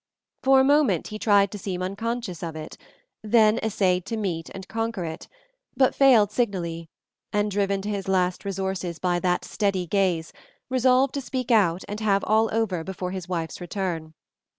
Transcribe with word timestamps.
For 0.41 0.59
a 0.59 0.63
moment 0.63 1.09
he 1.09 1.19
tried 1.19 1.51
to 1.51 1.59
seem 1.59 1.83
unconscious 1.83 2.41
of 2.41 2.55
it, 2.55 2.75
then 3.21 3.59
essayed 3.59 4.03
to 4.07 4.17
meet 4.17 4.49
and 4.49 4.67
conquer 4.67 5.05
it, 5.05 5.27
but 5.77 5.93
failed 5.93 6.31
signally 6.31 6.89
and, 7.31 7.51
driven 7.51 7.83
to 7.83 7.89
his 7.89 8.07
last 8.07 8.43
resources 8.43 8.97
by 8.97 9.19
that 9.19 9.45
steady 9.45 9.85
gaze, 9.85 10.33
resolved 10.69 11.13
to 11.13 11.21
speak 11.21 11.51
out 11.51 11.83
and 11.87 11.99
have 11.99 12.23
all 12.23 12.49
over 12.51 12.83
before 12.83 13.11
his 13.11 13.29
wife's 13.29 13.61
return. 13.61 14.15